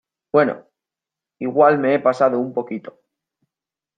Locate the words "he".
1.93-1.99